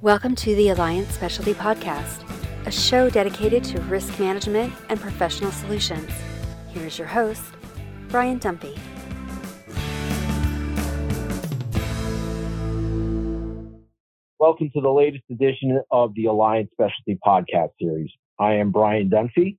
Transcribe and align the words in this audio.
Welcome 0.00 0.36
to 0.36 0.54
the 0.54 0.68
Alliant 0.68 1.10
Specialty 1.10 1.54
Podcast, 1.54 2.22
a 2.66 2.70
show 2.70 3.10
dedicated 3.10 3.64
to 3.64 3.80
risk 3.80 4.20
management 4.20 4.72
and 4.88 5.00
professional 5.00 5.50
solutions. 5.50 6.08
Here's 6.68 6.96
your 6.96 7.08
host, 7.08 7.42
Brian 8.06 8.38
Dunphy. 8.38 8.78
Welcome 14.38 14.70
to 14.72 14.80
the 14.80 14.88
latest 14.88 15.24
edition 15.32 15.82
of 15.90 16.14
the 16.14 16.26
Alliant 16.26 16.70
Specialty 16.70 17.18
Podcast 17.26 17.70
Series. 17.80 18.12
I 18.38 18.52
am 18.52 18.70
Brian 18.70 19.10
Dunphy, 19.10 19.56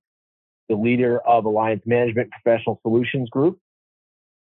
the 0.70 0.76
leader 0.76 1.20
of 1.20 1.44
Alliant 1.44 1.86
Management 1.86 2.30
Professional 2.32 2.80
Solutions 2.82 3.30
Group. 3.30 3.60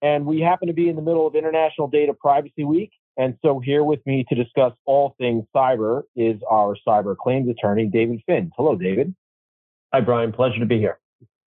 And 0.01 0.27
we 0.27 0.43
happen 0.43 0.69
to 0.69 0.75
be 0.75 0.89
in 0.89 0.95
the 0.95 1.03
middle 1.03 1.27
of 1.27 1.35
International 1.35 1.89
Data 1.89 2.15
Privacy 2.15 2.63
Week. 2.63 2.93
And 3.19 3.37
so 3.45 3.59
here 3.59 3.83
with 3.83 3.99
me 4.07 4.25
to 4.29 4.35
discuss 4.37 4.73
all 4.87 5.17
things 5.19 5.45
cyber 5.55 6.03
is 6.15 6.41
our 6.49 6.77
cyber 6.87 7.17
claims 7.17 7.51
attorney, 7.51 7.87
David 7.87 8.23
Finz. 8.31 8.51
Hello, 8.57 8.77
David. 8.77 9.15
Hi, 9.93 10.01
Brian. 10.01 10.33
Pleasure 10.33 10.61
to 10.61 10.67
be 10.67 10.79
here. 10.79 10.99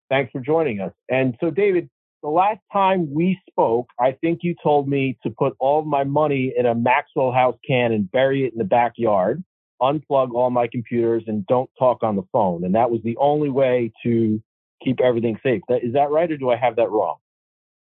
Thanks 0.10 0.34
for 0.34 0.42
joining 0.42 0.82
us. 0.82 0.92
And 1.10 1.38
so, 1.40 1.50
David, 1.50 1.90
the 2.22 2.30
last 2.30 2.60
time 2.74 3.14
we 3.14 3.40
spoke, 3.50 3.88
I 3.98 4.12
think 4.12 4.40
you 4.44 4.54
told 4.62 4.90
me 4.90 5.18
to 5.24 5.30
put 5.30 5.56
all 5.60 5.80
of 5.80 5.86
my 5.86 6.04
money 6.04 6.54
in 6.56 6.66
a 6.66 6.76
Maxwell 6.76 7.32
House 7.32 7.56
can 7.66 7.94
and 7.94 8.12
bury 8.12 8.46
it 8.46 8.52
in 8.52 8.60
the 8.60 8.66
backyard, 8.66 9.42
unplug 9.82 10.34
all 10.34 10.50
my 10.50 10.68
computers, 10.68 11.24
and 11.28 11.48
don't 11.48 11.70
talk 11.80 12.04
on 12.04 12.18
the 12.18 12.24
phone. 12.34 12.66
And 12.66 12.76
that 12.76 12.92
was 12.92 13.00
the 13.04 13.16
only 13.18 13.50
way 13.50 13.94
to 14.04 14.44
keep 14.84 15.00
everything 15.00 15.40
safe. 15.42 15.62
Is 15.70 15.94
that 15.94 16.10
right, 16.12 16.30
or 16.30 16.38
do 16.38 16.50
I 16.50 16.58
have 16.58 16.76
that 16.76 16.92
wrong? 16.92 17.16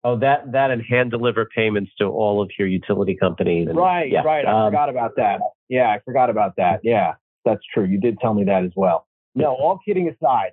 Oh, 0.04 0.18
that 0.18 0.52
that 0.52 0.70
and 0.70 0.82
hand 0.82 1.10
deliver 1.10 1.46
payments 1.46 1.90
to 1.98 2.04
all 2.04 2.40
of 2.40 2.50
your 2.58 2.68
utility 2.68 3.16
companies. 3.16 3.66
And, 3.68 3.76
right, 3.76 4.10
yeah, 4.10 4.22
right. 4.22 4.46
I 4.46 4.66
um, 4.66 4.70
forgot 4.70 4.88
about 4.88 5.16
that. 5.16 5.40
Yeah, 5.68 5.88
I 5.88 6.00
forgot 6.04 6.30
about 6.30 6.56
that. 6.56 6.80
Yeah, 6.84 7.14
that's 7.44 7.62
true. 7.74 7.84
You 7.84 7.98
did 7.98 8.18
tell 8.20 8.34
me 8.34 8.44
that 8.44 8.64
as 8.64 8.72
well. 8.76 9.06
No, 9.34 9.54
all 9.54 9.78
kidding 9.84 10.08
aside, 10.08 10.52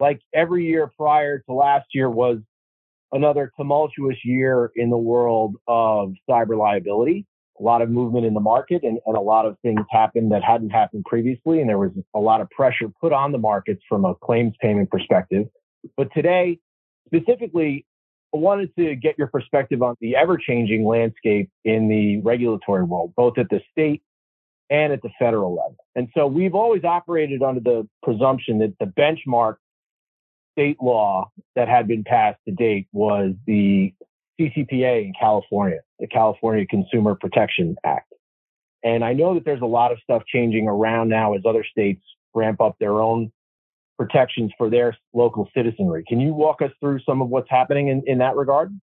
like 0.00 0.20
every 0.34 0.64
year 0.66 0.90
prior 0.96 1.40
to 1.40 1.52
last 1.52 1.86
year 1.94 2.10
was 2.10 2.38
another 3.12 3.52
tumultuous 3.56 4.16
year 4.24 4.72
in 4.74 4.90
the 4.90 4.98
world 4.98 5.56
of 5.68 6.12
cyber 6.28 6.58
liability. 6.58 7.26
A 7.58 7.62
lot 7.62 7.80
of 7.80 7.88
movement 7.88 8.26
in 8.26 8.34
the 8.34 8.40
market 8.40 8.82
and, 8.82 8.98
and 9.06 9.16
a 9.16 9.20
lot 9.20 9.46
of 9.46 9.56
things 9.62 9.80
happened 9.90 10.32
that 10.32 10.42
hadn't 10.42 10.70
happened 10.70 11.04
previously. 11.06 11.60
And 11.60 11.68
there 11.68 11.78
was 11.78 11.92
a 12.14 12.20
lot 12.20 12.40
of 12.40 12.50
pressure 12.50 12.88
put 13.00 13.12
on 13.12 13.32
the 13.32 13.38
markets 13.38 13.82
from 13.88 14.04
a 14.04 14.14
claims 14.14 14.54
payment 14.60 14.90
perspective. 14.90 15.46
But 15.96 16.08
today, 16.12 16.58
specifically, 17.06 17.86
I 18.34 18.38
wanted 18.38 18.74
to 18.76 18.94
get 18.96 19.16
your 19.18 19.28
perspective 19.28 19.82
on 19.82 19.96
the 20.00 20.16
ever 20.16 20.36
changing 20.36 20.84
landscape 20.84 21.50
in 21.64 21.88
the 21.88 22.20
regulatory 22.20 22.84
world, 22.84 23.14
both 23.16 23.38
at 23.38 23.48
the 23.48 23.60
state 23.70 24.02
and 24.68 24.92
at 24.92 25.02
the 25.02 25.10
federal 25.18 25.54
level. 25.54 25.76
And 25.94 26.08
so 26.14 26.26
we've 26.26 26.54
always 26.54 26.84
operated 26.84 27.42
under 27.42 27.60
the 27.60 27.88
presumption 28.02 28.58
that 28.58 28.74
the 28.80 28.86
benchmark 28.86 29.56
state 30.52 30.76
law 30.82 31.30
that 31.54 31.68
had 31.68 31.86
been 31.86 32.04
passed 32.04 32.38
to 32.46 32.54
date 32.54 32.88
was 32.92 33.34
the 33.46 33.94
CCPA 34.40 35.04
in 35.04 35.12
California, 35.18 35.80
the 35.98 36.06
California 36.06 36.66
Consumer 36.66 37.14
Protection 37.14 37.76
Act. 37.84 38.12
And 38.82 39.04
I 39.04 39.12
know 39.12 39.34
that 39.34 39.44
there's 39.44 39.62
a 39.62 39.66
lot 39.66 39.92
of 39.92 39.98
stuff 40.02 40.22
changing 40.26 40.68
around 40.68 41.08
now 41.08 41.34
as 41.34 41.42
other 41.46 41.64
states 41.64 42.02
ramp 42.34 42.60
up 42.60 42.76
their 42.78 43.00
own 43.00 43.32
protections 43.98 44.52
for 44.58 44.68
their 44.70 44.96
local 45.14 45.48
citizenry. 45.54 46.04
Can 46.06 46.20
you 46.20 46.32
walk 46.32 46.62
us 46.62 46.70
through 46.80 47.00
some 47.06 47.22
of 47.22 47.28
what's 47.28 47.50
happening 47.50 47.88
in, 47.88 48.02
in 48.06 48.18
that 48.18 48.36
regard? 48.36 48.78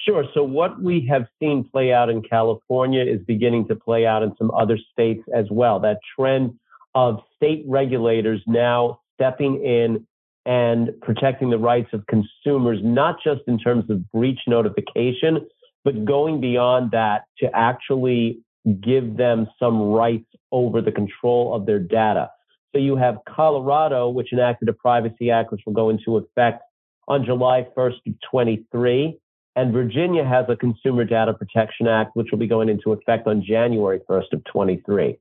Sure. 0.00 0.24
So 0.32 0.42
what 0.42 0.80
we 0.80 1.06
have 1.10 1.26
seen 1.40 1.68
play 1.70 1.92
out 1.92 2.08
in 2.08 2.22
California 2.22 3.02
is 3.02 3.20
beginning 3.26 3.66
to 3.68 3.74
play 3.74 4.06
out 4.06 4.22
in 4.22 4.32
some 4.38 4.50
other 4.52 4.78
states 4.92 5.22
as 5.34 5.46
well. 5.50 5.80
That 5.80 5.98
trend 6.18 6.54
of 6.94 7.20
state 7.36 7.64
regulators 7.66 8.40
now 8.46 9.00
stepping 9.14 9.62
in 9.64 10.06
and 10.46 10.90
protecting 11.02 11.50
the 11.50 11.58
rights 11.58 11.90
of 11.92 12.06
consumers, 12.06 12.78
not 12.82 13.16
just 13.22 13.42
in 13.46 13.58
terms 13.58 13.90
of 13.90 14.10
breach 14.10 14.38
notification, 14.46 15.46
but 15.84 16.04
going 16.04 16.40
beyond 16.40 16.92
that 16.92 17.24
to 17.38 17.48
actually 17.54 18.40
give 18.80 19.16
them 19.16 19.46
some 19.58 19.80
rights 19.82 20.26
over 20.52 20.80
the 20.80 20.92
control 20.92 21.54
of 21.54 21.66
their 21.66 21.78
data. 21.78 22.30
So 22.74 22.80
you 22.80 22.96
have 22.96 23.18
Colorado, 23.28 24.08
which 24.10 24.32
enacted 24.32 24.68
a 24.68 24.72
Privacy 24.72 25.30
Act, 25.30 25.52
which 25.52 25.62
will 25.64 25.72
go 25.72 25.90
into 25.90 26.16
effect 26.16 26.62
on 27.06 27.24
July 27.24 27.66
1st 27.76 28.06
of 28.06 28.14
23. 28.30 29.18
And 29.56 29.72
Virginia 29.72 30.24
has 30.24 30.44
a 30.48 30.56
Consumer 30.56 31.04
Data 31.04 31.32
Protection 31.34 31.88
Act, 31.88 32.14
which 32.14 32.28
will 32.30 32.38
be 32.38 32.46
going 32.46 32.68
into 32.68 32.92
effect 32.92 33.26
on 33.26 33.42
January 33.42 34.00
1st 34.08 34.32
of 34.32 34.44
23. 34.44 35.18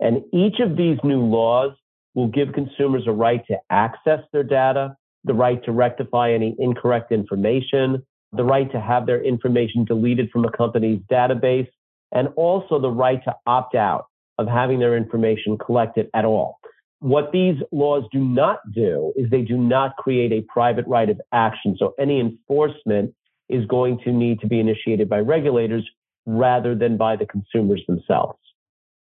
And 0.00 0.22
each 0.32 0.60
of 0.60 0.76
these 0.76 0.98
new 1.02 1.20
laws 1.20 1.72
will 2.14 2.28
give 2.28 2.52
consumers 2.52 3.04
a 3.06 3.12
right 3.12 3.44
to 3.46 3.56
access 3.70 4.20
their 4.32 4.42
data, 4.42 4.96
the 5.24 5.34
right 5.34 5.64
to 5.64 5.72
rectify 5.72 6.32
any 6.32 6.54
incorrect 6.58 7.10
information, 7.10 8.04
the 8.32 8.44
right 8.44 8.70
to 8.72 8.80
have 8.80 9.06
their 9.06 9.22
information 9.22 9.84
deleted 9.84 10.30
from 10.30 10.44
a 10.44 10.50
company's 10.50 11.00
database, 11.10 11.68
and 12.12 12.28
also 12.36 12.78
the 12.78 12.90
right 12.90 13.22
to 13.24 13.34
opt 13.46 13.74
out 13.74 14.06
of 14.38 14.46
having 14.46 14.78
their 14.78 14.96
information 14.96 15.56
collected 15.56 16.08
at 16.14 16.24
all. 16.24 16.58
What 17.02 17.32
these 17.32 17.56
laws 17.72 18.04
do 18.12 18.20
not 18.20 18.60
do 18.72 19.12
is 19.16 19.28
they 19.28 19.42
do 19.42 19.58
not 19.58 19.96
create 19.96 20.30
a 20.30 20.42
private 20.42 20.86
right 20.86 21.10
of 21.10 21.20
action. 21.32 21.74
So 21.76 21.94
any 21.98 22.20
enforcement 22.20 23.12
is 23.48 23.66
going 23.66 23.98
to 24.04 24.12
need 24.12 24.38
to 24.40 24.46
be 24.46 24.60
initiated 24.60 25.08
by 25.08 25.18
regulators 25.18 25.84
rather 26.26 26.76
than 26.76 26.96
by 26.96 27.16
the 27.16 27.26
consumers 27.26 27.82
themselves. 27.88 28.38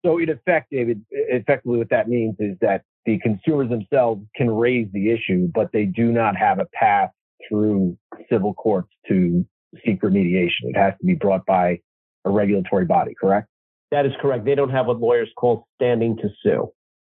So 0.07 0.19
in 0.19 0.31
effect, 0.31 0.69
David, 0.71 1.05
effectively 1.11 1.77
what 1.77 1.91
that 1.91 2.09
means 2.09 2.35
is 2.39 2.57
that 2.63 2.83
the 3.05 3.19
consumers 3.19 3.69
themselves 3.69 4.23
can 4.35 4.51
raise 4.51 4.89
the 4.95 5.11
issue, 5.11 5.51
but 5.55 5.69
they 5.75 5.85
do 5.85 6.13
not 6.13 6.35
have 6.35 6.61
a 6.61 6.67
path 6.73 7.11
through 7.47 7.99
civil 8.31 8.55
courts 8.55 8.89
to 9.09 9.45
seek 9.85 10.01
remediation. 10.01 10.65
It 10.65 10.79
has 10.79 10.95
to 10.99 11.07
be 11.07 11.15
brought 11.15 11.45
by 11.45 11.81
a 12.25 12.31
regulatory 12.31 12.87
body, 12.87 13.13
correct? 13.21 13.49
That 13.91 14.07
is 14.07 14.13
correct. 14.19 14.47
They 14.47 14.55
don't 14.55 14.71
have 14.71 14.87
what 14.87 14.99
lawyers 14.99 15.29
call 15.37 15.67
standing 15.75 16.17
to 16.17 16.31
sue. 16.43 16.73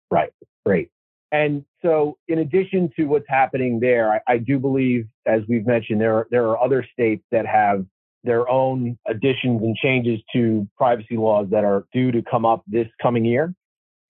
Right. 0.08 0.30
Great. 0.64 0.90
And 1.30 1.64
so, 1.82 2.16
in 2.26 2.38
addition 2.38 2.90
to 2.96 3.04
what's 3.04 3.28
happening 3.28 3.80
there, 3.80 4.12
I, 4.12 4.20
I, 4.26 4.38
do 4.38 4.58
believe, 4.58 5.06
as 5.26 5.42
we've 5.48 5.66
mentioned, 5.66 6.00
there 6.00 6.14
are, 6.14 6.26
there 6.30 6.46
are 6.48 6.62
other 6.62 6.86
states 6.92 7.22
that 7.30 7.46
have 7.46 7.84
their 8.24 8.48
own 8.48 8.98
additions 9.06 9.62
and 9.62 9.76
changes 9.76 10.20
to 10.32 10.66
privacy 10.76 11.16
laws 11.16 11.48
that 11.50 11.64
are 11.64 11.84
due 11.92 12.12
to 12.12 12.22
come 12.22 12.46
up 12.46 12.62
this 12.66 12.88
coming 13.00 13.24
year. 13.24 13.54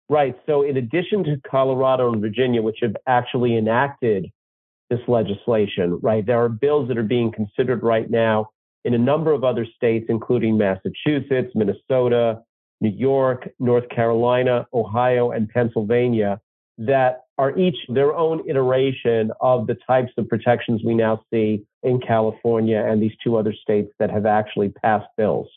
Right. 0.08 0.36
So, 0.46 0.62
in 0.62 0.78
addition 0.78 1.24
to 1.26 1.38
Colorado 1.50 2.12
and 2.12 2.22
Virginia, 2.22 2.62
which 2.62 2.78
have 2.82 2.96
actually 3.08 3.58
enacted 3.58 4.28
this 4.92 5.00
legislation, 5.08 6.00
right, 6.02 6.26
there 6.26 6.44
are 6.44 6.50
bills 6.50 6.88
that 6.90 6.98
are 6.98 7.04
being 7.04 7.32
considered 7.32 7.82
right 7.82 8.10
now 8.10 8.50
in 8.86 8.94
a 8.94 8.98
number 8.98 9.32
of 9.32 9.44
other 9.44 9.66
states, 9.76 10.06
including 10.10 10.58
Massachusetts, 10.58 11.52
Minnesota, 11.56 12.42
New 12.82 12.92
York, 12.92 13.50
North 13.60 13.90
Carolina, 13.90 14.68
Ohio, 14.74 15.32
and 15.32 15.50
Pennsylvania 15.50 16.40
that 16.78 17.24
are 17.38 17.58
each 17.58 17.76
their 17.90 18.16
own 18.16 18.50
iteration 18.50 19.32
of 19.42 19.68
the 19.68 19.76
types 19.88 20.12
of 20.18 20.28
protections 20.30 20.82
we 20.84 20.94
now 20.94 21.22
see 21.32 21.66
in 21.84 22.00
California 22.00 22.84
and 22.86 23.02
these 23.02 23.12
two 23.24 23.38
other 23.38 23.54
states 23.54 23.92
that 24.00 24.10
have 24.10 24.26
actually 24.26 24.70
passed 24.70 25.08
bills. 25.18 25.48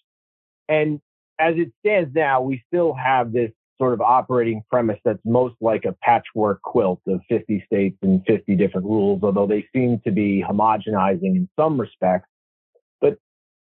And 0.68 1.00
as 1.38 1.54
it 1.56 1.72
stands 1.80 2.14
now, 2.14 2.40
we 2.40 2.62
still 2.68 2.92
have 2.94 3.32
this 3.32 3.50
sort 3.78 3.94
of 3.94 4.00
operating 4.00 4.62
premise 4.70 4.98
that's 5.04 5.18
most 5.24 5.54
like 5.60 5.84
a 5.84 5.92
patchwork 6.02 6.62
quilt 6.62 7.00
of 7.08 7.20
50 7.28 7.64
states 7.66 7.96
and 8.02 8.22
50 8.26 8.54
different 8.54 8.86
rules, 8.86 9.22
although 9.22 9.46
they 9.46 9.66
seem 9.72 10.00
to 10.04 10.12
be 10.12 10.44
homogenizing 10.48 11.36
in 11.36 11.48
some 11.58 11.80
respects. 11.80 12.28
But 13.00 13.18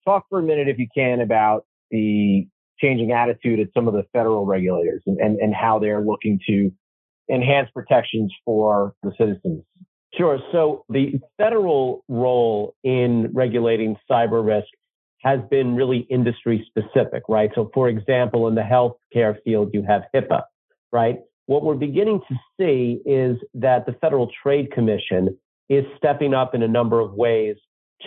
talk 0.05 0.27
for 0.31 0.39
a 0.39 0.43
minute, 0.43 0.69
if 0.69 0.78
you 0.78 0.89
can, 0.95 1.21
about 1.21 1.66
the 1.91 2.47
changing 2.81 3.12
attitude 3.12 3.60
at 3.60 3.69
some 3.75 3.88
of 3.88 3.94
the 3.94 4.04
federal 4.12 4.47
regulators 4.47 5.03
and, 5.06 5.19
and, 5.19 5.38
and 5.38 5.54
how 5.54 5.78
they're 5.78 6.03
looking 6.03 6.38
to 6.47 6.71
enhance 7.30 7.68
protections 7.74 8.33
for 8.45 8.95
the 9.03 9.12
citizens. 9.18 9.65
Sure. 10.16 10.39
So 10.53 10.84
the 10.89 11.21
federal 11.36 12.04
role 12.09 12.74
in 12.84 13.30
regulating 13.34 13.97
cyber 14.10 14.45
risk 14.45 14.68
has 15.22 15.41
been 15.51 15.74
really 15.74 16.06
industry 16.10 16.66
specific, 16.68 17.24
right? 17.28 17.51
So 17.54 17.71
for 17.74 17.89
example, 17.89 18.48
in 18.48 18.54
the 18.54 18.62
healthcare 18.62 19.36
field, 19.45 19.71
you 19.72 19.83
have 19.86 20.03
HIPAA, 20.15 20.42
right? 20.92 21.18
What 21.47 21.65
we're 21.65 21.74
beginning 21.74 22.21
to 22.28 22.34
see 22.59 23.03
is 23.04 23.39
that 23.54 23.86
the 23.86 23.92
Federal 24.01 24.30
Trade 24.42 24.72
Commission 24.72 25.36
is 25.68 25.84
stepping 25.97 26.33
up 26.33 26.54
in 26.54 26.62
a 26.62 26.68
number 26.68 27.01
of 27.01 27.12
ways 27.15 27.56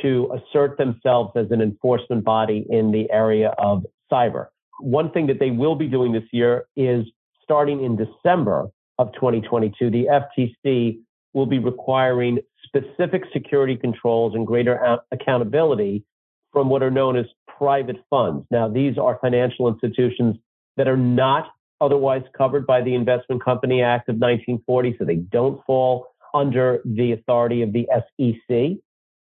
to 0.01 0.31
assert 0.33 0.77
themselves 0.77 1.31
as 1.35 1.47
an 1.51 1.61
enforcement 1.61 2.23
body 2.23 2.65
in 2.69 2.91
the 2.91 3.09
area 3.11 3.53
of 3.57 3.85
cyber. 4.11 4.47
One 4.79 5.11
thing 5.11 5.27
that 5.27 5.39
they 5.39 5.51
will 5.51 5.75
be 5.75 5.87
doing 5.87 6.11
this 6.11 6.23
year 6.31 6.65
is 6.75 7.05
starting 7.43 7.83
in 7.83 7.95
December 7.95 8.69
of 8.97 9.11
2022, 9.13 9.89
the 9.89 10.07
FTC 10.07 10.99
will 11.33 11.45
be 11.45 11.59
requiring 11.59 12.39
specific 12.65 13.23
security 13.33 13.75
controls 13.75 14.35
and 14.35 14.45
greater 14.45 14.99
accountability 15.11 16.03
from 16.51 16.69
what 16.69 16.83
are 16.83 16.91
known 16.91 17.15
as 17.15 17.25
private 17.57 17.97
funds. 18.09 18.45
Now, 18.51 18.67
these 18.67 18.97
are 18.97 19.17
financial 19.21 19.67
institutions 19.67 20.37
that 20.77 20.87
are 20.87 20.97
not 20.97 21.51
otherwise 21.81 22.23
covered 22.37 22.65
by 22.65 22.81
the 22.81 22.95
Investment 22.95 23.43
Company 23.43 23.81
Act 23.81 24.09
of 24.09 24.15
1940, 24.15 24.95
so 24.97 25.05
they 25.05 25.15
don't 25.15 25.63
fall 25.65 26.07
under 26.33 26.81
the 26.85 27.11
authority 27.13 27.61
of 27.61 27.73
the 27.73 27.87
SEC. 27.93 28.77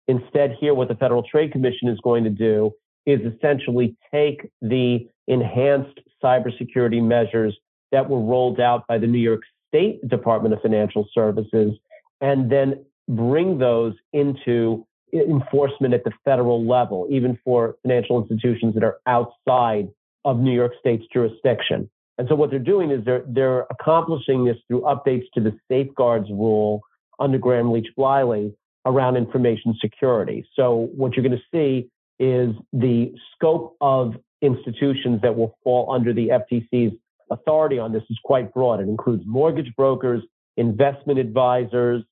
Instead, 0.07 0.56
here, 0.60 0.74
what 0.74 0.88
the 0.88 0.95
Federal 0.95 1.24
Trade 1.24 1.51
Commission 1.51 1.89
is 1.89 2.00
going 2.03 2.24
to 2.24 2.30
do 2.30 2.71
is 3.07 3.21
essentially 3.21 3.95
take 4.13 4.51
the 4.62 5.07
enhanced 5.27 6.00
cybersecurity 6.24 7.01
measures 7.01 7.57
that 7.92 8.07
were 8.07 8.19
rolled 8.19 8.59
out 8.59 8.86
by 8.88 8.98
the 8.98 9.07
New 9.07 9.18
York 9.18 9.42
State 9.69 10.06
Department 10.07 10.54
of 10.54 10.62
Financial 10.62 11.07
Services 11.13 11.74
and 12.21 12.51
then 12.51 12.86
bring 13.07 13.57
those 13.57 13.94
into 14.12 14.86
enforcement 15.13 15.94
at 15.94 16.04
the 16.04 16.12
federal 16.25 16.68
level, 16.68 17.07
even 17.09 17.39
for 17.45 17.77
financial 17.81 18.21
institutions 18.21 18.74
that 18.74 18.83
are 18.83 18.98
outside 19.07 19.88
of 20.25 20.39
New 20.39 20.51
York 20.51 20.74
State's 20.80 21.06
jurisdiction. 21.13 21.89
And 22.18 22.27
so 22.27 22.36
what 22.36 22.50
they're 22.50 22.60
doing 22.60 22.92
is 22.92 23.06
they're 23.06 23.24
they're 23.27 23.62
accomplishing 23.69 24.44
this 24.44 24.57
through 24.68 24.81
updates 24.81 25.25
to 25.36 25.39
the 25.42 25.57
safeguards 25.69 26.30
rule 26.30 26.81
under 27.19 27.38
Gramm 27.38 27.71
Leach 27.71 27.88
Bliley 27.98 28.53
around 28.86 29.15
information 29.15 29.75
security. 29.80 30.45
So 30.56 30.89
what 30.95 31.15
you're 31.15 31.27
going 31.27 31.38
to 31.38 31.44
see 31.53 31.89
is 32.19 32.56
the 32.74 33.14
scope 33.36 33.75
of 33.81 34.16
institutions 34.42 35.22
that 35.22 35.36
will 35.36 35.58
fall 35.64 35.92
under 35.92 36.14
the 36.14 36.30
FTC's 36.30 36.94
authority 37.31 37.80
on 37.80 37.92
this 37.92 38.04
is 38.10 38.18
quite 38.24 38.54
broad. 38.54 38.80
It 38.80 38.88
includes 38.88 39.24
mortgage 39.25 39.74
brokers, 39.75 40.24
investment 40.56 41.19
advisors, 41.19 42.04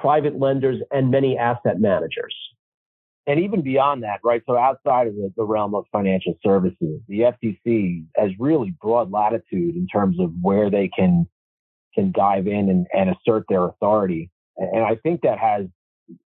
private 0.00 0.38
lenders, 0.38 0.80
and 0.90 1.10
many 1.10 1.36
asset 1.36 1.80
managers. 1.80 2.34
And 3.26 3.40
even 3.40 3.62
beyond 3.62 4.02
that, 4.02 4.20
right? 4.24 4.42
So 4.46 4.56
outside 4.56 5.06
of 5.06 5.14
the, 5.14 5.32
the 5.36 5.44
realm 5.44 5.74
of 5.74 5.84
financial 5.92 6.34
services, 6.44 7.00
the 7.06 7.20
FTC 7.20 8.04
has 8.16 8.30
really 8.38 8.74
broad 8.80 9.10
latitude 9.10 9.76
in 9.76 9.86
terms 9.86 10.18
of 10.18 10.32
where 10.40 10.70
they 10.70 10.88
can 10.88 11.26
can 11.94 12.12
dive 12.12 12.46
in 12.46 12.68
and, 12.70 12.86
and 12.92 13.10
assert 13.10 13.44
their 13.48 13.64
authority. 13.66 14.30
And 14.56 14.84
I 14.84 14.94
think 14.94 15.22
that 15.22 15.38
has 15.38 15.66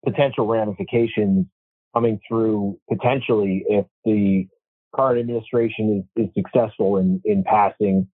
potential 0.03 0.47
ramifications 0.47 1.45
coming 1.93 2.19
through 2.27 2.79
potentially 2.89 3.63
if 3.67 3.85
the 4.05 4.47
current 4.93 5.19
administration 5.19 6.05
is, 6.17 6.25
is 6.25 6.33
successful 6.33 6.97
in, 6.97 7.21
in 7.25 7.43
passing 7.43 8.07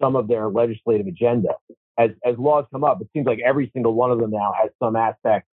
some 0.00 0.16
of 0.16 0.28
their 0.28 0.48
legislative 0.48 1.06
agenda. 1.06 1.50
As, 1.98 2.10
as 2.24 2.36
laws 2.38 2.64
come 2.72 2.84
up, 2.84 3.00
it 3.00 3.08
seems 3.12 3.26
like 3.26 3.40
every 3.44 3.70
single 3.72 3.94
one 3.94 4.10
of 4.10 4.20
them 4.20 4.30
now 4.30 4.52
has 4.60 4.70
some 4.82 4.94
aspect 4.94 5.46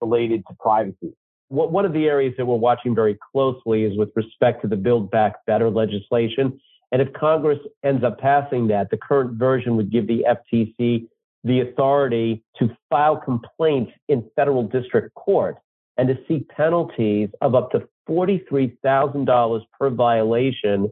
related 0.00 0.42
to 0.48 0.56
privacy. 0.58 1.14
One 1.48 1.84
of 1.84 1.92
the 1.92 2.06
areas 2.06 2.32
that 2.38 2.46
we're 2.46 2.56
watching 2.56 2.94
very 2.94 3.18
closely 3.30 3.84
is 3.84 3.96
with 3.96 4.08
respect 4.16 4.62
to 4.62 4.68
the 4.68 4.76
Build 4.76 5.10
Back 5.10 5.44
Better 5.46 5.68
legislation. 5.68 6.58
And 6.90 7.02
if 7.02 7.12
Congress 7.12 7.58
ends 7.84 8.02
up 8.02 8.18
passing 8.18 8.68
that, 8.68 8.90
the 8.90 8.96
current 8.96 9.38
version 9.38 9.76
would 9.76 9.92
give 9.92 10.06
the 10.06 10.24
FTC 10.26 11.08
the 11.44 11.60
authority 11.60 12.42
to 12.58 12.74
file 12.88 13.18
complaints 13.18 13.92
in 14.08 14.24
federal 14.34 14.62
district 14.62 15.14
court 15.14 15.56
and 15.96 16.08
to 16.08 16.18
seek 16.26 16.48
penalties 16.48 17.28
of 17.40 17.54
up 17.54 17.70
to 17.72 17.88
$43,000 18.08 19.60
per 19.78 19.90
violation 19.90 20.90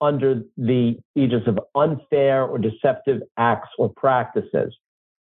under 0.00 0.42
the 0.56 0.98
aegis 1.14 1.46
of 1.46 1.58
unfair 1.74 2.44
or 2.44 2.58
deceptive 2.58 3.22
acts 3.36 3.70
or 3.78 3.88
practices. 3.88 4.74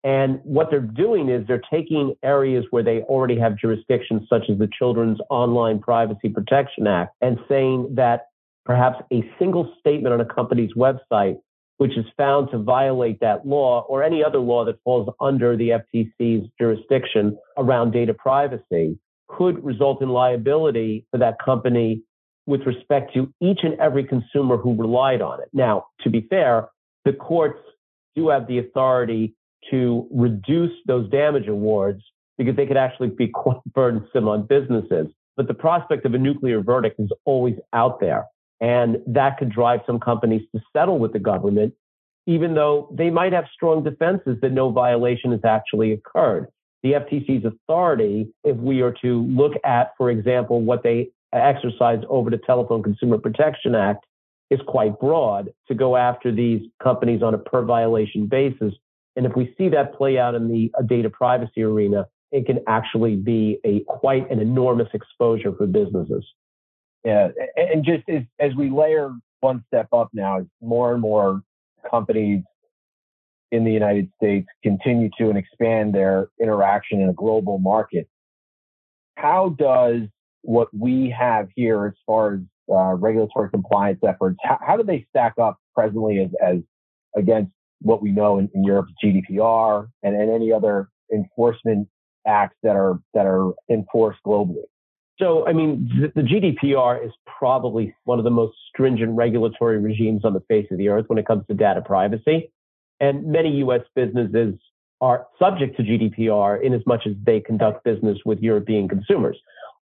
And 0.03 0.41
what 0.43 0.71
they're 0.71 0.81
doing 0.81 1.31
is 1.31 1.47
they're 1.47 1.62
taking 1.71 2.15
areas 2.23 2.67
where 2.71 2.82
they 2.82 3.00
already 3.03 3.38
have 3.38 3.56
jurisdictions, 3.56 4.29
such 4.29 4.50
as 4.50 4.59
the 4.59 4.69
Children's 4.79 5.19
Online 5.31 5.79
Privacy 5.79 6.29
Protection 6.29 6.87
Act, 6.87 7.15
and 7.23 7.38
saying 7.49 7.94
that 7.94 8.26
perhaps 8.67 9.03
a 9.12 9.25
single 9.38 9.73
statement 9.81 10.12
on 10.12 10.21
a 10.21 10.26
company's 10.26 10.73
website, 10.75 11.38
which 11.79 11.97
is 11.97 12.05
found 12.19 12.50
to 12.50 12.59
violate 12.59 13.21
that 13.21 13.47
law 13.47 13.87
or 13.88 14.03
any 14.03 14.23
other 14.23 14.38
law 14.38 14.65
that 14.65 14.79
falls 14.85 15.09
under 15.21 15.56
the 15.56 15.71
FTC's 15.71 16.50
jurisdiction 16.61 17.38
around 17.56 17.93
data 17.93 18.12
privacy, 18.12 18.99
could 19.37 19.65
result 19.65 20.03
in 20.03 20.09
liability 20.09 21.07
for 21.11 21.19
that 21.19 21.37
company 21.45 22.03
with 22.47 22.63
respect 22.63 23.15
to 23.15 23.33
each 23.41 23.61
and 23.63 23.79
every 23.81 24.05
consumer 24.05 24.57
who 24.57 24.75
relied 24.75 25.23
on 25.23 25.41
it. 25.41 25.49
Now, 25.53 25.87
to 26.03 26.11
be 26.11 26.27
fair, 26.29 26.69
the 27.05 27.13
courts 27.13 27.61
do 28.15 28.29
have 28.29 28.47
the 28.47 28.59
authority 28.59 29.35
to 29.71 30.07
reduce 30.11 30.73
those 30.87 31.09
damage 31.11 31.49
awards 31.49 32.03
because 32.37 32.57
they 32.57 32.67
could 32.67 32.77
actually 32.77 33.09
be 33.09 33.29
quite 33.35 33.65
burdensome 33.73 34.29
on 34.29 34.47
businesses. 34.47 35.09
But 35.37 35.49
the 35.49 35.55
prospect 35.55 36.05
of 36.05 36.15
a 36.15 36.19
nuclear 36.19 36.61
verdict 36.61 37.01
is 37.01 37.11
always 37.25 37.57
out 37.73 38.01
there. 38.01 38.27
And 38.61 38.99
that 39.07 39.39
could 39.39 39.51
drive 39.51 39.81
some 39.87 39.99
companies 39.99 40.43
to 40.55 40.63
settle 40.73 40.99
with 40.99 41.13
the 41.13 41.19
government, 41.19 41.75
even 42.27 42.55
though 42.55 42.89
they 42.93 43.11
might 43.11 43.33
have 43.33 43.45
strong 43.53 43.83
defenses 43.83 44.39
that 44.43 44.53
no 44.53 44.71
violation 44.71 45.33
has 45.33 45.45
actually 45.45 45.93
occurred. 45.93 46.49
The 46.85 46.93
FTC's 46.93 47.45
authority, 47.45 48.33
if 48.45 48.57
we 48.59 48.81
are 48.83 48.93
to 49.03 49.23
look 49.25 49.55
at, 49.65 49.93
for 49.99 50.11
example, 50.11 50.63
what 50.63 50.85
they 50.85 51.09
exercise 51.33 52.05
over 52.09 52.31
the 52.31 52.39
Telephone 52.39 52.85
Consumer 52.85 53.19
Protection 53.19 53.75
Act, 53.75 54.07
is 54.51 54.61
quite 54.69 55.01
broad 55.01 55.49
to 55.67 55.75
go 55.75 55.97
after 55.97 56.31
these 56.31 56.61
companies 56.81 57.23
on 57.23 57.35
a 57.35 57.39
per 57.39 57.65
violation 57.65 58.27
basis 58.27 58.75
and 59.17 59.27
if 59.27 59.37
we 59.37 59.55
see 59.57 59.69
that 59.71 59.95
play 59.95 60.19
out 60.19 60.35
in 60.35 60.49
the 60.49 60.73
uh, 60.77 60.83
data 60.83 61.11
privacy 61.11 61.63
arena, 61.63 62.07
it 62.33 62.47
can 62.47 62.61
actually 62.67 63.17
be 63.17 63.59
a 63.65 63.81
quite 63.81 64.29
an 64.31 64.41
enormous 64.41 64.89
exposure 64.93 65.53
for 65.57 65.67
businesses. 65.67 66.25
Yeah, 67.05 67.29
and 67.57 67.85
just 67.85 68.09
as, 68.09 68.23
as 68.41 68.55
we 68.55 68.71
layer 68.71 69.13
one 69.41 69.63
step 69.69 69.89
up 69.93 70.09
now, 70.13 70.47
more 70.61 70.93
and 70.93 71.01
more 71.01 71.43
companies 71.89 72.43
in 73.55 73.65
the 73.65 73.71
United 73.71 74.11
States 74.17 74.49
continue 74.65 75.09
to 75.17 75.29
and 75.29 75.39
expand 75.39 75.95
their 75.95 76.29
interaction 76.41 77.01
in 77.01 77.09
a 77.09 77.12
global 77.12 77.59
market, 77.59 78.09
how 79.17 79.51
does 79.51 80.03
what 80.43 80.69
we 80.77 81.15
have 81.17 81.49
here 81.55 81.87
as 81.87 81.95
far 82.05 82.35
as 82.35 82.41
uh, 82.69 82.95
regulatory 82.95 83.49
compliance 83.51 84.01
efforts, 84.06 84.37
how, 84.43 84.59
how 84.61 84.77
do 84.77 84.83
they 84.83 85.06
stack 85.09 85.35
up 85.41 85.56
presently 85.73 86.19
as, 86.19 86.31
as 86.43 86.59
against 87.17 87.53
what 87.81 88.03
we 88.03 88.11
know 88.11 88.39
in, 88.39 88.51
in 88.55 88.65
Europe's 88.65 88.93
GDPR 89.03 89.87
and, 90.03 90.17
and 90.17 90.31
any 90.31 90.53
other 90.53 90.89
enforcement 91.12 91.87
acts 92.27 92.57
that 92.65 92.75
are 92.75 92.99
that 93.12 93.27
are 93.27 93.53
enforced 93.71 94.19
globally. 94.27 94.65
So, 95.21 95.47
I 95.47 95.53
mean, 95.53 95.89
the, 96.00 96.23
the 96.23 96.27
GDPR 96.27 97.07
is 97.07 97.12
probably 97.39 97.95
one 98.03 98.19
of 98.19 98.25
the 98.25 98.31
most 98.31 98.57
stringent 98.69 99.17
regulatory 99.17 99.79
regimes 99.79 100.25
on 100.25 100.33
the 100.33 100.43
face 100.49 100.67
of 100.73 100.79
the 100.79 100.89
earth 100.89 101.05
when 101.07 101.19
it 101.19 101.27
comes 101.27 101.47
to 101.47 101.55
data 101.55 101.83
privacy. 101.83 102.50
And 103.00 103.26
many 103.26 103.56
U.S. 103.58 103.82
businesses 103.94 104.55
are 105.00 105.26
subject 105.38 105.76
to 105.76 105.83
GDPR 105.83 106.62
in 106.62 106.73
as 106.73 106.80
much 106.87 107.07
as 107.07 107.12
they 107.25 107.40
conduct 107.40 107.85
business 107.85 108.19
with 108.25 108.38
European 108.40 108.88
consumers. 108.88 109.37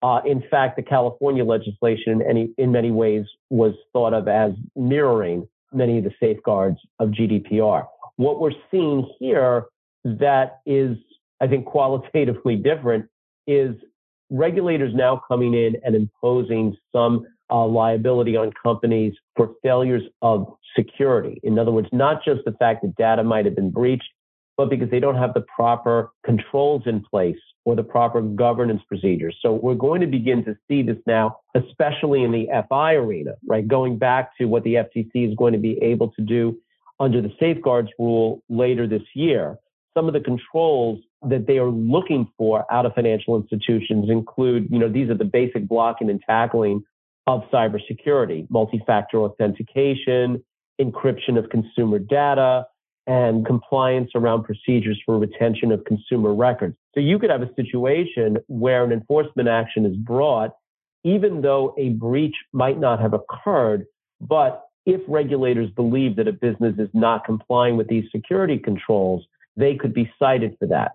Uh, 0.03 0.21
in 0.25 0.43
fact, 0.51 0.77
the 0.77 0.83
California 0.83 1.45
legislation, 1.45 2.23
any, 2.27 2.51
in 2.57 2.73
many 2.73 2.91
ways, 2.91 3.27
was 3.51 3.75
thought 3.93 4.15
of 4.15 4.29
as 4.29 4.53
mirroring 4.75 5.47
many 5.73 5.99
of 5.99 6.05
the 6.05 6.13
safeguards 6.19 6.79
of 6.99 7.11
GDPR. 7.11 7.87
What 8.17 8.41
we're 8.41 8.53
seeing 8.71 9.09
here 9.19 9.67
that 10.05 10.61
is, 10.65 10.97
I 11.41 11.49
think, 11.49 11.67
qualitatively 11.67 12.57
different 12.71 13.07
is 13.47 13.77
regulators 14.31 14.95
now 14.95 15.21
coming 15.29 15.55
in 15.55 15.77
and 15.85 15.95
imposing 15.95 16.77
some 16.93 17.27
uh, 17.51 17.67
liability 17.67 18.37
on 18.37 18.53
companies 18.63 19.15
for 19.37 19.51
failures 19.63 20.03
of 20.23 20.47
security. 20.77 21.41
In 21.43 21.59
other 21.59 21.73
words, 21.73 21.89
not 21.93 22.25
just 22.25 22.41
the 22.45 22.53
fact 22.53 22.83
that 22.83 22.97
data 22.97 23.25
might 23.25 23.45
have 23.45 23.57
been 23.57 23.71
breached, 23.71 24.09
but 24.57 24.69
because 24.69 24.91
they 24.91 25.01
don't 25.01 25.17
have 25.17 25.35
the 25.35 25.45
proper 25.57 26.13
controls 26.25 26.83
in 26.87 27.03
place 27.03 27.39
or 27.65 27.75
the 27.75 27.83
proper 27.83 28.21
governance 28.21 28.83
procedures. 28.89 29.37
So 29.41 29.55
we're 29.55 29.75
going 29.75 30.01
to 30.01 30.07
begin 30.07 30.45
to 30.45 30.57
see 30.69 30.83
this 30.83 30.99
now, 31.07 31.39
especially 31.55 32.25
in 32.25 32.33
the 32.33 32.47
FI 32.69 32.95
arena, 32.95 33.33
right? 33.47 33.67
Going 33.67 33.99
back 33.99 34.37
to 34.39 34.47
what 34.47 34.65
the 34.65 34.75
FTC 34.75 35.31
is 35.31 35.35
going 35.37 35.53
to 35.53 35.59
be 35.59 35.79
able 35.83 36.09
to 36.13 36.23
do 36.23 36.59
under 36.99 37.23
the 37.23 37.33
safeguards 37.41 37.89
rule 37.99 38.43
later 38.49 38.87
this 38.87 39.03
year. 39.15 39.59
Some 39.97 40.07
of 40.07 40.13
the 40.13 40.21
controls 40.21 41.01
that 41.23 41.47
they 41.47 41.59
are 41.59 41.71
looking 41.71 42.31
for 42.39 42.71
out 42.73 42.87
of 42.87 42.95
financial 42.95 43.37
institutions 43.37 44.09
include, 44.09 44.69
you 44.71 44.79
know, 44.79 44.89
these 44.89 45.11
are 45.11 45.17
the 45.17 45.25
basic 45.25 45.69
blocking 45.69 46.11
and 46.11 46.23
tackling 46.27 46.85
of 47.31 47.49
cybersecurity, 47.53 48.47
multi-factor 48.51 49.19
authentication, 49.19 50.43
encryption 50.81 51.39
of 51.39 51.49
consumer 51.49 51.99
data, 51.99 52.67
and 53.07 53.47
compliance 53.47 54.11
around 54.15 54.43
procedures 54.43 55.01
for 55.07 55.17
retention 55.19 55.71
of 55.71 55.85
consumer 55.85 56.35
records. 56.35 56.77
So 56.95 57.01
you 57.01 57.19
could 57.19 57.31
have 57.31 57.43
a 57.43 57.55
situation 57.55 58.39
where 58.49 58.85
an 58.85 58.93
enforcement 58.93 59.49
action 59.49 59.87
is 59.87 59.97
brought, 59.97 60.51
even 61.05 61.41
though 61.41 61.75
a 61.79 61.91
breach 61.91 62.35
might 62.53 62.79
not 62.79 63.01
have 63.01 63.15
occurred, 63.15 63.87
but 64.21 64.65
if 64.85 65.01
regulators 65.07 65.71
believe 65.71 66.17
that 66.17 66.27
a 66.27 66.33
business 66.33 66.75
is 66.79 66.89
not 66.93 67.25
complying 67.25 67.77
with 67.77 67.87
these 67.87 68.05
security 68.11 68.59
controls, 68.59 69.25
they 69.57 69.77
could 69.77 69.95
be 69.95 70.11
cited 70.19 70.57
for 70.59 70.67
that. 70.67 70.93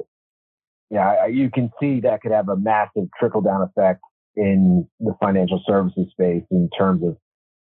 Yeah, 0.89 1.27
you 1.27 1.49
can 1.49 1.71
see 1.79 2.01
that 2.01 2.21
could 2.21 2.31
have 2.31 2.49
a 2.49 2.57
massive 2.57 3.07
trickle 3.17 3.41
down 3.41 3.61
effect 3.61 4.01
in 4.35 4.87
the 4.99 5.15
financial 5.21 5.61
services 5.67 6.07
space 6.11 6.43
in 6.51 6.69
terms 6.77 7.03
of 7.03 7.17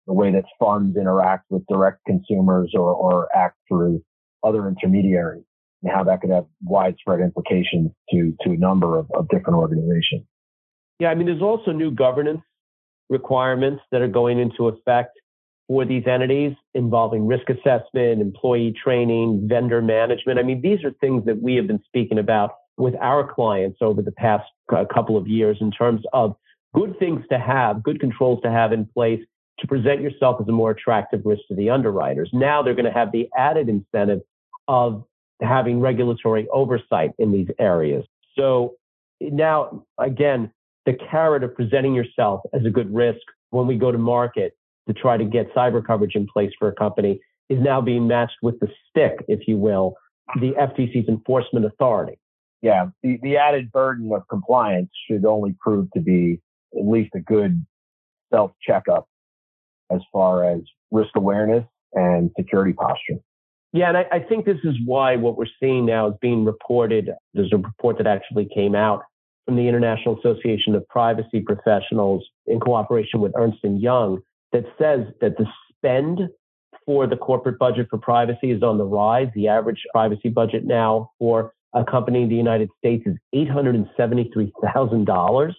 the 0.07 0.13
way 0.13 0.31
that 0.31 0.43
funds 0.59 0.97
interact 0.97 1.45
with 1.49 1.63
direct 1.67 1.99
consumers 2.05 2.71
or, 2.73 2.93
or 2.93 3.27
act 3.35 3.57
through 3.67 4.03
other 4.43 4.67
intermediaries 4.67 5.43
and 5.83 5.91
how 5.91 6.03
that 6.03 6.21
could 6.21 6.31
have 6.31 6.45
widespread 6.63 7.19
implications 7.19 7.91
to, 8.11 8.35
to 8.41 8.51
a 8.51 8.57
number 8.57 8.97
of, 8.97 9.07
of 9.13 9.27
different 9.29 9.57
organizations. 9.57 10.25
Yeah, 10.99 11.09
I 11.09 11.15
mean, 11.15 11.27
there's 11.27 11.41
also 11.41 11.71
new 11.71 11.91
governance 11.91 12.41
requirements 13.09 13.81
that 13.91 14.01
are 14.01 14.07
going 14.07 14.39
into 14.39 14.67
effect 14.67 15.17
for 15.67 15.85
these 15.85 16.03
entities 16.07 16.53
involving 16.73 17.27
risk 17.27 17.49
assessment, 17.49 18.21
employee 18.21 18.73
training, 18.83 19.47
vendor 19.47 19.81
management. 19.81 20.39
I 20.39 20.43
mean, 20.43 20.61
these 20.61 20.83
are 20.83 20.91
things 20.99 21.25
that 21.25 21.41
we 21.41 21.55
have 21.55 21.67
been 21.67 21.81
speaking 21.85 22.17
about 22.17 22.51
with 22.77 22.95
our 22.95 23.31
clients 23.31 23.77
over 23.81 24.01
the 24.01 24.11
past 24.11 24.45
uh, 24.75 24.85
couple 24.91 25.15
of 25.15 25.27
years 25.27 25.57
in 25.61 25.69
terms 25.69 26.01
of 26.13 26.35
good 26.73 26.97
things 26.99 27.23
to 27.31 27.39
have, 27.39 27.83
good 27.83 27.99
controls 27.99 28.39
to 28.43 28.51
have 28.51 28.71
in 28.71 28.85
place 28.85 29.21
to 29.59 29.67
present 29.67 30.01
yourself 30.01 30.37
as 30.41 30.47
a 30.47 30.51
more 30.51 30.71
attractive 30.71 31.21
risk 31.25 31.41
to 31.49 31.55
the 31.55 31.69
underwriters. 31.69 32.29
Now 32.33 32.61
they're 32.61 32.75
going 32.75 32.85
to 32.85 32.91
have 32.91 33.11
the 33.11 33.27
added 33.35 33.69
incentive 33.69 34.21
of 34.67 35.03
having 35.41 35.79
regulatory 35.79 36.47
oversight 36.53 37.11
in 37.17 37.31
these 37.31 37.47
areas. 37.59 38.05
So 38.37 38.75
now, 39.21 39.85
again, 39.97 40.51
the 40.85 40.93
carrot 40.93 41.43
of 41.43 41.55
presenting 41.55 41.93
yourself 41.93 42.41
as 42.53 42.65
a 42.65 42.69
good 42.69 42.93
risk 42.93 43.19
when 43.49 43.67
we 43.67 43.75
go 43.75 43.91
to 43.91 43.97
market 43.97 44.53
to 44.87 44.93
try 44.93 45.17
to 45.17 45.25
get 45.25 45.53
cyber 45.53 45.85
coverage 45.85 46.15
in 46.15 46.27
place 46.27 46.51
for 46.57 46.67
a 46.67 46.75
company 46.75 47.19
is 47.49 47.59
now 47.61 47.81
being 47.81 48.07
matched 48.07 48.37
with 48.41 48.59
the 48.59 48.67
stick, 48.89 49.23
if 49.27 49.47
you 49.47 49.57
will, 49.57 49.95
the 50.39 50.51
FTC's 50.51 51.07
enforcement 51.07 51.65
authority. 51.65 52.17
Yeah, 52.61 52.87
the, 53.03 53.19
the 53.23 53.37
added 53.37 53.71
burden 53.71 54.11
of 54.13 54.27
compliance 54.29 54.89
should 55.09 55.25
only 55.25 55.55
prove 55.59 55.89
to 55.91 56.01
be 56.01 56.41
at 56.77 56.87
least 56.87 57.11
a 57.15 57.19
good 57.19 57.65
self 58.31 58.51
checkup 58.61 59.07
as 59.91 60.01
far 60.11 60.43
as 60.43 60.61
risk 60.91 61.11
awareness 61.15 61.65
and 61.93 62.31
security 62.37 62.73
posture. 62.73 63.19
Yeah, 63.71 63.89
and 63.89 63.97
I, 63.97 64.05
I, 64.11 64.19
think 64.19 64.45
this 64.45 64.57
is 64.63 64.75
why 64.85 65.15
what 65.15 65.37
we're 65.37 65.45
seeing 65.59 65.85
now 65.85 66.07
is 66.09 66.15
being 66.21 66.43
reported. 66.43 67.11
There's 67.35 67.53
a 67.53 67.57
report 67.57 67.97
that 67.97 68.07
actually 68.07 68.47
came 68.53 68.73
out 68.73 69.03
from 69.45 69.57
the 69.57 69.67
International 69.67 70.17
Association 70.17 70.73
of 70.75 70.87
Privacy 70.87 71.41
Professionals 71.41 72.25
in 72.47 72.59
cooperation 72.59 73.19
with 73.19 73.31
Ernst 73.35 73.59
& 73.61 73.63
Young 73.63 74.21
that 74.53 74.65
says 74.79 75.05
that 75.21 75.37
the 75.37 75.45
spend 75.75 76.29
for 76.85 77.05
the 77.05 77.15
corporate 77.15 77.59
budget 77.59 77.87
for 77.89 77.99
privacy 77.99 78.49
is 78.51 78.63
on 78.63 78.79
the 78.79 78.85
rise. 78.85 79.27
The 79.35 79.47
average 79.47 79.83
privacy 79.93 80.29
budget 80.29 80.65
now 80.65 81.11
for 81.19 81.53
a 81.73 81.85
company 81.85 82.23
in 82.23 82.29
the 82.29 82.35
United 82.35 82.69
States 82.79 83.05
is 83.05 83.15
$873,000 83.35 84.95
and 84.97 85.55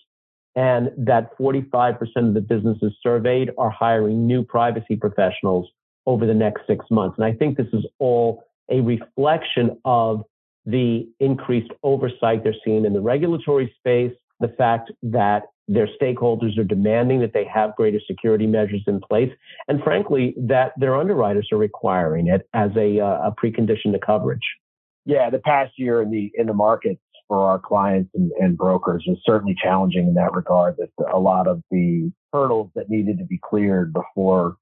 that 0.98 1.36
45% 1.38 1.98
of 2.16 2.34
the 2.34 2.40
businesses 2.40 2.92
surveyed 3.02 3.50
are 3.56 3.70
hiring 3.70 4.26
new 4.26 4.44
privacy 4.44 4.96
professionals 4.96 5.68
over 6.06 6.26
the 6.26 6.34
next 6.34 6.66
six 6.66 6.84
months. 6.90 7.16
And 7.18 7.24
I 7.24 7.32
think 7.32 7.56
this 7.56 7.68
is 7.72 7.84
all 7.98 8.44
a 8.70 8.80
reflection 8.80 9.78
of 9.84 10.22
the 10.66 11.08
increased 11.20 11.70
oversight 11.82 12.44
they're 12.44 12.54
seeing 12.64 12.84
in 12.84 12.92
the 12.92 13.00
regulatory 13.00 13.74
space, 13.78 14.12
the 14.40 14.48
fact 14.48 14.90
that 15.02 15.44
their 15.68 15.88
stakeholders 16.00 16.58
are 16.58 16.64
demanding 16.64 17.20
that 17.20 17.32
they 17.32 17.44
have 17.44 17.76
greater 17.76 18.00
security 18.06 18.46
measures 18.46 18.82
in 18.86 19.00
place, 19.00 19.30
and 19.68 19.82
frankly, 19.82 20.34
that 20.36 20.72
their 20.76 20.96
underwriters 20.96 21.48
are 21.52 21.58
requiring 21.58 22.26
it 22.26 22.48
as 22.54 22.70
a, 22.76 22.98
uh, 22.98 23.28
a 23.28 23.34
precondition 23.40 23.92
to 23.92 23.98
coverage. 23.98 24.42
Yeah, 25.06 25.30
the 25.30 25.38
past 25.38 25.72
year 25.76 26.02
in 26.02 26.10
the 26.10 26.30
in 26.34 26.46
the 26.46 26.54
markets 26.54 27.00
for 27.30 27.48
our 27.48 27.60
clients 27.60 28.10
and, 28.14 28.32
and 28.40 28.58
brokers 28.58 29.04
was 29.06 29.16
certainly 29.24 29.54
challenging 29.62 30.08
in 30.08 30.14
that 30.14 30.32
regard. 30.32 30.74
That 30.78 30.88
a 31.12 31.18
lot 31.18 31.46
of 31.46 31.62
the 31.70 32.10
hurdles 32.32 32.72
that 32.74 32.90
needed 32.90 33.18
to 33.18 33.24
be 33.24 33.38
cleared 33.40 33.92
before 33.92 34.56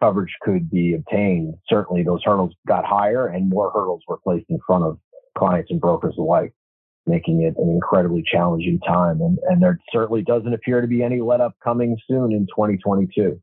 coverage 0.00 0.36
could 0.42 0.70
be 0.70 0.92
obtained, 0.92 1.54
certainly 1.66 2.02
those 2.02 2.20
hurdles 2.22 2.54
got 2.68 2.84
higher 2.84 3.26
and 3.26 3.48
more 3.48 3.70
hurdles 3.72 4.02
were 4.06 4.18
placed 4.22 4.44
in 4.50 4.58
front 4.66 4.84
of 4.84 4.98
clients 5.36 5.70
and 5.70 5.80
brokers 5.80 6.14
alike, 6.18 6.52
making 7.06 7.42
it 7.42 7.54
an 7.56 7.70
incredibly 7.70 8.22
challenging 8.30 8.78
time. 8.86 9.22
And, 9.22 9.38
and 9.48 9.62
there 9.62 9.78
certainly 9.90 10.20
doesn't 10.20 10.52
appear 10.52 10.82
to 10.82 10.86
be 10.86 11.02
any 11.02 11.22
let 11.22 11.40
up 11.40 11.54
coming 11.64 11.96
soon 12.06 12.32
in 12.32 12.46
2022. 12.54 13.40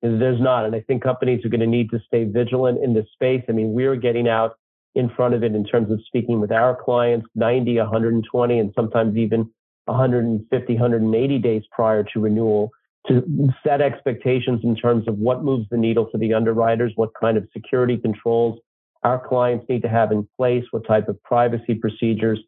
There's 0.00 0.40
not. 0.40 0.64
And 0.64 0.74
I 0.74 0.80
think 0.80 1.02
companies 1.02 1.44
are 1.44 1.50
going 1.50 1.60
to 1.60 1.66
need 1.66 1.90
to 1.90 2.00
stay 2.06 2.24
vigilant 2.24 2.82
in 2.82 2.94
this 2.94 3.06
space. 3.12 3.42
I 3.50 3.52
mean, 3.52 3.74
we're 3.74 3.96
getting 3.96 4.28
out 4.28 4.56
in 4.94 5.08
front 5.10 5.34
of 5.34 5.42
it 5.42 5.54
in 5.54 5.64
terms 5.64 5.90
of 5.90 6.00
speaking 6.06 6.40
with 6.40 6.52
our 6.52 6.76
clients 6.76 7.26
90, 7.34 7.78
120, 7.78 8.58
and 8.58 8.72
sometimes 8.74 9.16
even 9.16 9.50
150, 9.86 10.72
180 10.74 11.38
days 11.38 11.62
prior 11.72 12.04
to 12.04 12.20
renewal 12.20 12.70
to 13.08 13.50
set 13.64 13.80
expectations 13.80 14.60
in 14.62 14.76
terms 14.76 15.08
of 15.08 15.18
what 15.18 15.42
moves 15.42 15.66
the 15.70 15.76
needle 15.76 16.08
for 16.12 16.18
the 16.18 16.32
underwriters, 16.32 16.92
what 16.94 17.10
kind 17.20 17.36
of 17.36 17.48
security 17.52 17.96
controls 17.96 18.60
our 19.02 19.18
clients 19.18 19.66
need 19.68 19.82
to 19.82 19.88
have 19.88 20.12
in 20.12 20.28
place, 20.36 20.64
what 20.70 20.86
type 20.86 21.08
of 21.08 21.20
privacy 21.24 21.74
procedures, 21.74 22.38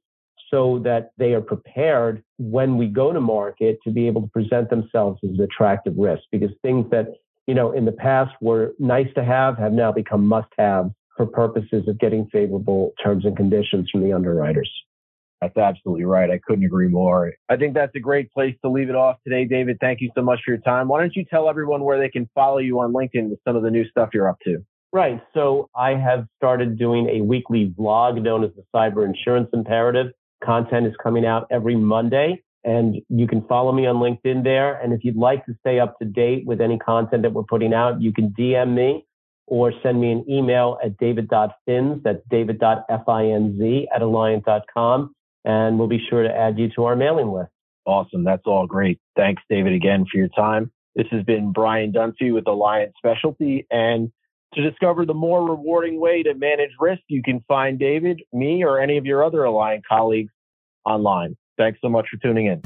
so 0.50 0.78
that 0.84 1.10
they 1.18 1.34
are 1.34 1.40
prepared 1.40 2.22
when 2.38 2.76
we 2.76 2.86
go 2.86 3.12
to 3.12 3.20
market 3.20 3.78
to 3.82 3.90
be 3.90 4.06
able 4.06 4.22
to 4.22 4.28
present 4.28 4.70
themselves 4.70 5.18
as 5.24 5.38
attractive 5.40 5.94
risk. 5.96 6.22
Because 6.30 6.50
things 6.62 6.88
that, 6.90 7.08
you 7.48 7.54
know, 7.54 7.72
in 7.72 7.84
the 7.84 7.92
past 7.92 8.32
were 8.40 8.74
nice 8.78 9.08
to 9.16 9.24
have 9.24 9.58
have 9.58 9.72
now 9.72 9.90
become 9.90 10.24
must 10.24 10.52
have 10.56 10.92
for 11.16 11.26
purposes 11.26 11.86
of 11.88 11.98
getting 11.98 12.28
favorable 12.32 12.92
terms 13.02 13.24
and 13.24 13.36
conditions 13.36 13.88
from 13.90 14.02
the 14.02 14.12
underwriters. 14.12 14.70
That's 15.40 15.56
absolutely 15.56 16.04
right. 16.04 16.30
I 16.30 16.40
couldn't 16.46 16.64
agree 16.64 16.88
more. 16.88 17.32
I 17.48 17.56
think 17.56 17.74
that's 17.74 17.94
a 17.94 18.00
great 18.00 18.32
place 18.32 18.54
to 18.64 18.70
leave 18.70 18.88
it 18.88 18.96
off 18.96 19.16
today, 19.24 19.44
David. 19.44 19.76
Thank 19.80 20.00
you 20.00 20.10
so 20.14 20.22
much 20.22 20.40
for 20.44 20.52
your 20.52 20.60
time. 20.60 20.88
Why 20.88 21.00
don't 21.00 21.14
you 21.14 21.24
tell 21.24 21.50
everyone 21.50 21.84
where 21.84 21.98
they 21.98 22.08
can 22.08 22.28
follow 22.34 22.58
you 22.58 22.80
on 22.80 22.92
LinkedIn 22.92 23.28
with 23.28 23.38
some 23.46 23.54
of 23.54 23.62
the 23.62 23.70
new 23.70 23.86
stuff 23.88 24.10
you're 24.14 24.28
up 24.28 24.38
to? 24.44 24.64
Right. 24.92 25.20
So 25.34 25.68
I 25.76 25.90
have 25.96 26.26
started 26.36 26.78
doing 26.78 27.08
a 27.08 27.20
weekly 27.20 27.74
vlog 27.78 28.22
known 28.22 28.44
as 28.44 28.50
the 28.56 28.62
Cyber 28.74 29.04
Insurance 29.04 29.50
Imperative. 29.52 30.12
Content 30.42 30.86
is 30.86 30.94
coming 31.02 31.26
out 31.26 31.46
every 31.50 31.76
Monday 31.76 32.42
and 32.64 32.96
you 33.08 33.26
can 33.26 33.42
follow 33.46 33.72
me 33.72 33.86
on 33.86 33.96
LinkedIn 33.96 34.44
there. 34.44 34.80
And 34.80 34.92
if 34.92 35.04
you'd 35.04 35.16
like 35.16 35.44
to 35.46 35.54
stay 35.60 35.78
up 35.78 35.98
to 35.98 36.06
date 36.06 36.46
with 36.46 36.60
any 36.60 36.78
content 36.78 37.22
that 37.22 37.32
we're 37.32 37.42
putting 37.42 37.74
out, 37.74 38.00
you 38.00 38.12
can 38.12 38.30
DM 38.30 38.74
me 38.74 39.04
or 39.46 39.72
send 39.82 40.00
me 40.00 40.12
an 40.12 40.24
email 40.28 40.78
at 40.82 40.96
david.finz, 40.98 42.02
that's 42.02 42.22
david.finz 42.30 43.86
at 43.94 44.02
alliant.com. 44.02 45.14
And 45.44 45.78
we'll 45.78 45.88
be 45.88 46.02
sure 46.08 46.22
to 46.22 46.34
add 46.34 46.58
you 46.58 46.70
to 46.76 46.84
our 46.84 46.96
mailing 46.96 47.30
list. 47.30 47.50
Awesome. 47.86 48.24
That's 48.24 48.46
all 48.46 48.66
great. 48.66 48.98
Thanks, 49.14 49.42
David, 49.50 49.74
again 49.74 50.06
for 50.10 50.16
your 50.16 50.28
time. 50.28 50.70
This 50.94 51.06
has 51.10 51.22
been 51.24 51.52
Brian 51.52 51.92
Dunphy 51.92 52.32
with 52.32 52.44
Alliant 52.44 52.92
Specialty. 52.96 53.66
And 53.70 54.10
to 54.54 54.62
discover 54.62 55.04
the 55.04 55.14
more 55.14 55.46
rewarding 55.46 56.00
way 56.00 56.22
to 56.22 56.34
manage 56.34 56.70
risk, 56.80 57.02
you 57.08 57.22
can 57.22 57.44
find 57.46 57.78
David, 57.78 58.22
me, 58.32 58.64
or 58.64 58.80
any 58.80 58.96
of 58.96 59.04
your 59.04 59.22
other 59.22 59.40
Alliant 59.40 59.82
colleagues 59.86 60.32
online. 60.86 61.36
Thanks 61.58 61.78
so 61.82 61.88
much 61.88 62.06
for 62.10 62.16
tuning 62.18 62.46
in. 62.46 62.62